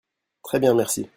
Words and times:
Très 0.43 0.59
bien, 0.59 0.73
merci. 0.73 1.07